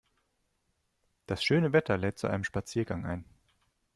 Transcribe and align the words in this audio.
Das 1.27 1.43
schöne 1.43 1.73
Wetter 1.73 1.95
lädt 1.95 2.17
zu 2.17 2.25
einem 2.25 2.43
Spaziergang 2.43 3.05
ein. 3.05 3.23